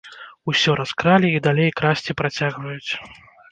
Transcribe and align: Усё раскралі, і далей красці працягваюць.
Усё 0.51 0.71
раскралі, 0.79 1.27
і 1.35 1.43
далей 1.49 1.71
красці 1.81 2.17
працягваюць. 2.25 2.91